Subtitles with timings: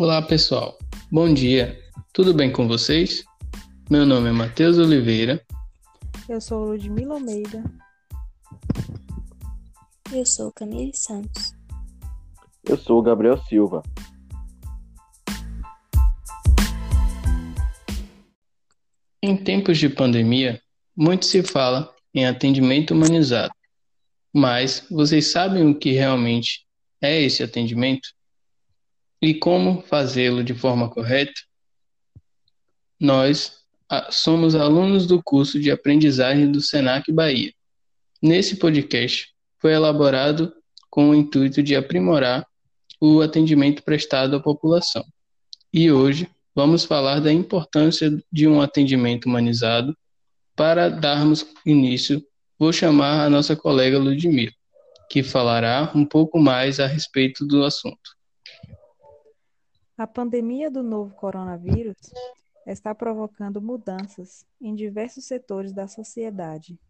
[0.00, 0.78] Olá pessoal,
[1.12, 1.78] bom dia,
[2.10, 3.22] tudo bem com vocês?
[3.90, 5.44] Meu nome é Matheus Oliveira.
[6.26, 7.62] Eu sou Ludmila Almeida.
[10.10, 11.52] Eu sou Camille Santos.
[12.66, 13.82] Eu sou Gabriel Silva.
[19.22, 20.62] Em tempos de pandemia,
[20.96, 23.52] muito se fala em atendimento humanizado.
[24.32, 26.64] Mas vocês sabem o que realmente
[27.02, 28.08] é esse atendimento?
[29.22, 31.40] E como fazê-lo de forma correta?
[32.98, 33.60] Nós
[34.10, 37.52] somos alunos do curso de aprendizagem do Senac Bahia.
[38.22, 40.54] Nesse podcast foi elaborado
[40.88, 42.46] com o intuito de aprimorar
[43.00, 45.04] o atendimento prestado à população.
[45.72, 49.96] E hoje vamos falar da importância de um atendimento humanizado.
[50.56, 52.24] Para darmos início,
[52.58, 54.52] vou chamar a nossa colega Ludmila,
[55.10, 58.19] que falará um pouco mais a respeito do assunto.
[60.00, 61.98] A pandemia do novo coronavírus
[62.66, 66.80] está provocando mudanças em diversos setores da sociedade,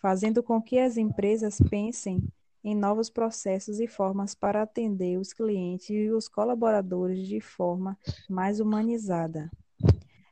[0.00, 2.26] fazendo com que as empresas pensem
[2.64, 7.94] em novos processos e formas para atender os clientes e os colaboradores de forma
[8.26, 9.50] mais humanizada.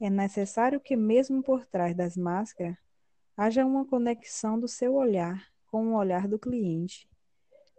[0.00, 2.78] É necessário que, mesmo por trás das máscaras,
[3.36, 7.06] haja uma conexão do seu olhar com o olhar do cliente.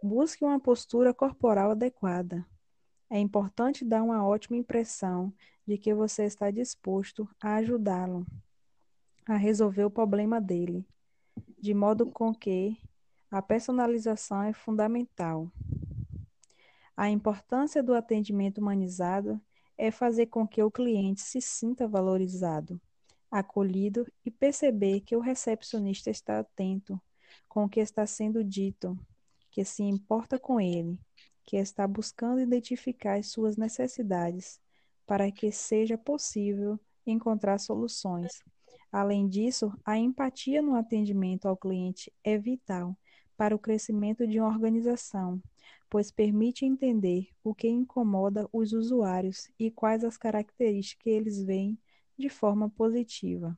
[0.00, 2.46] Busque uma postura corporal adequada.
[3.12, 5.34] É importante dar uma ótima impressão
[5.66, 8.24] de que você está disposto a ajudá-lo
[9.26, 10.86] a resolver o problema dele,
[11.58, 12.78] de modo com que
[13.28, 15.50] a personalização é fundamental.
[16.96, 19.40] A importância do atendimento humanizado
[19.76, 22.80] é fazer com que o cliente se sinta valorizado,
[23.28, 27.00] acolhido e perceber que o recepcionista está atento
[27.48, 28.96] com o que está sendo dito,
[29.50, 30.98] que se importa com ele,
[31.50, 34.60] que está buscando identificar as suas necessidades
[35.04, 38.40] para que seja possível encontrar soluções.
[38.92, 42.96] Além disso, a empatia no atendimento ao cliente é vital
[43.36, 45.42] para o crescimento de uma organização,
[45.90, 51.76] pois permite entender o que incomoda os usuários e quais as características que eles veem
[52.16, 53.56] de forma positiva.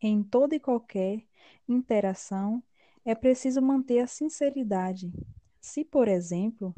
[0.00, 1.22] Em toda e qualquer
[1.68, 2.62] interação,
[3.04, 5.12] é preciso manter a sinceridade.
[5.60, 6.74] Se, por exemplo,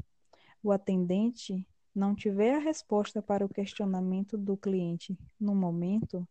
[0.68, 6.28] o atendente não tiver a resposta para o questionamento do cliente no momento,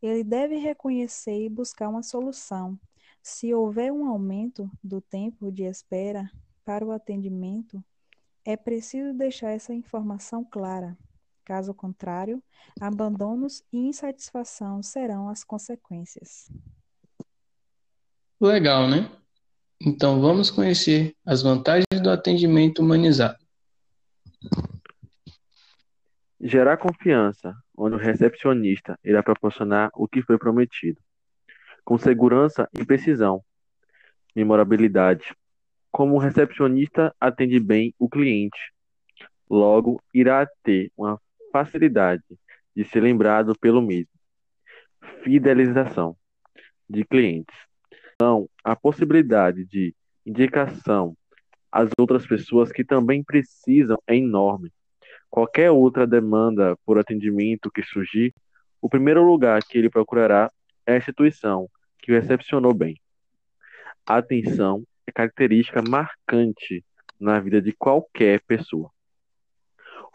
[0.00, 2.78] ele deve reconhecer e buscar uma solução.
[3.22, 6.30] Se houver um aumento do tempo de espera
[6.64, 7.82] para o atendimento,
[8.44, 10.96] é preciso deixar essa informação clara.
[11.44, 12.42] Caso contrário,
[12.80, 16.50] abandonos e insatisfação serão as consequências.
[18.40, 19.10] Legal, né?
[19.78, 23.43] Então vamos conhecer as vantagens do atendimento humanizado.
[26.46, 31.00] Gerar confiança, onde o recepcionista irá proporcionar o que foi prometido,
[31.82, 33.42] com segurança e precisão.
[34.36, 35.34] Memorabilidade.
[35.90, 38.58] Como o recepcionista atende bem o cliente,
[39.48, 41.18] logo irá ter uma
[41.50, 42.22] facilidade
[42.76, 44.12] de ser lembrado pelo mesmo.
[45.22, 46.14] Fidelização
[46.86, 47.56] de clientes.
[48.16, 49.94] Então, a possibilidade de
[50.26, 51.16] indicação
[51.72, 54.70] às outras pessoas que também precisam é enorme
[55.34, 58.32] qualquer outra demanda por atendimento que surgir,
[58.80, 60.48] o primeiro lugar que ele procurará
[60.86, 61.68] é a instituição
[61.98, 62.94] que o recepcionou bem.
[64.06, 66.84] A atenção é característica marcante
[67.18, 68.88] na vida de qualquer pessoa.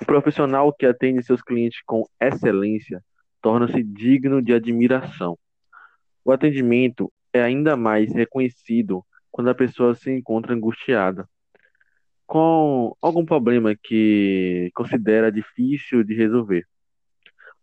[0.01, 3.03] O profissional que atende seus clientes com excelência
[3.41, 5.37] torna-se digno de admiração.
[6.23, 11.27] O atendimento é ainda mais reconhecido quando a pessoa se encontra angustiada,
[12.29, 16.63] com algum problema que considera difícil de resolver.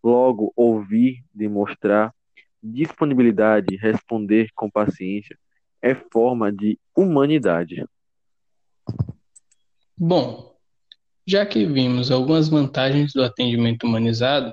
[0.02, 2.12] Logo, ouvir, demonstrar
[2.60, 5.38] disponibilidade, responder com paciência
[5.80, 7.86] é forma de humanidade.
[9.96, 10.58] Bom,
[11.24, 14.52] já que vimos algumas vantagens do atendimento humanizado,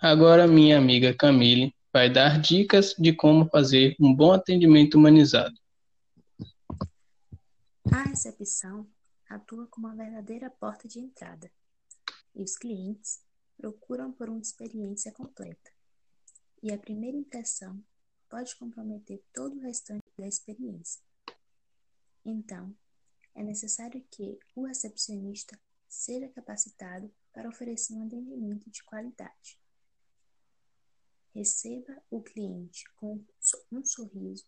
[0.00, 5.54] agora minha amiga Camille vai dar dicas de como fazer um bom atendimento humanizado.
[7.92, 8.84] A recepção
[9.34, 11.50] atua como uma verdadeira porta de entrada,
[12.34, 13.22] e os clientes
[13.56, 15.72] procuram por uma experiência completa.
[16.62, 17.82] E a primeira impressão
[18.28, 21.02] pode comprometer todo o restante da experiência.
[22.24, 22.74] Então,
[23.34, 25.58] é necessário que o recepcionista
[25.88, 29.60] seja capacitado para oferecer um atendimento de qualidade.
[31.34, 33.24] Receba o cliente com
[33.70, 34.46] um sorriso,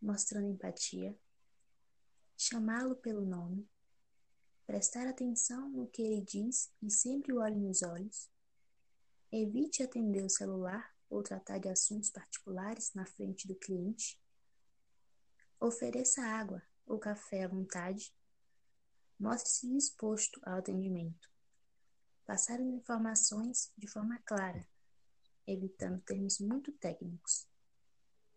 [0.00, 1.16] mostrando empatia,
[2.36, 3.68] chamá-lo pelo nome
[4.66, 8.30] prestar atenção no que ele diz e sempre o olhe nos olhos,
[9.30, 14.20] evite atender o celular ou tratar de assuntos particulares na frente do cliente,
[15.60, 18.14] ofereça água ou café à vontade,
[19.18, 21.30] mostre-se disposto ao atendimento,
[22.24, 24.66] passar as informações de forma clara,
[25.46, 27.46] evitando termos muito técnicos,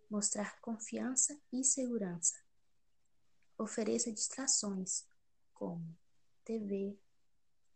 [0.09, 2.35] mostrar confiança e segurança,
[3.57, 5.05] ofereça distrações
[5.53, 5.97] como
[6.47, 6.97] TV,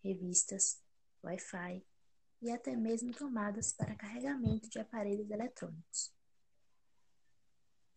[0.01, 0.81] revistas,
[1.21, 1.85] Wi-Fi
[2.41, 6.13] e até mesmo tomadas para carregamento de aparelhos eletrônicos.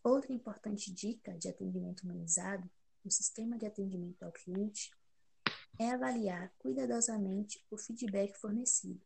[0.02, 2.68] Outra importante dica de atendimento humanizado
[3.04, 4.90] no sistema de atendimento ao cliente
[5.78, 9.00] é avaliar cuidadosamente o feedback fornecido.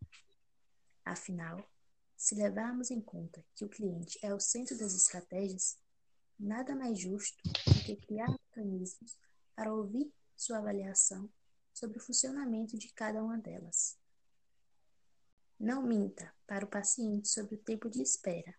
[1.04, 1.70] Afinal,
[2.16, 5.78] se levarmos em conta que o cliente é o centro das estratégias,
[6.38, 9.18] nada mais justo do que criar mecanismos
[9.54, 11.30] para ouvir sua avaliação
[11.78, 13.96] sobre o funcionamento de cada uma delas.
[15.58, 18.54] Não minta para o paciente sobre o tempo de espera.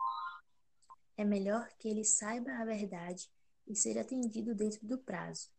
[1.17, 3.29] É melhor que ele saiba a verdade
[3.67, 5.49] e ser atendido dentro do prazo,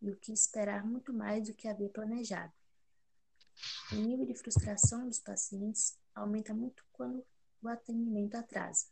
[0.00, 2.52] do que esperar muito mais do que havia planejado.
[3.92, 7.24] O nível de frustração dos pacientes aumenta muito quando
[7.62, 8.86] o atendimento atrasa.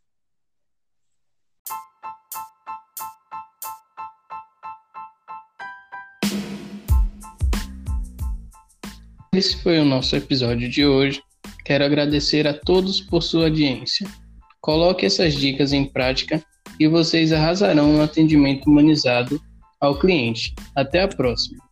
[9.37, 11.21] Esse foi o nosso episódio de hoje.
[11.63, 14.09] Quero agradecer a todos por sua audiência.
[14.63, 16.43] Coloque essas dicas em prática
[16.81, 19.39] e vocês arrasarão no atendimento humanizado
[19.79, 20.55] ao cliente.
[20.75, 21.66] Até a próxima!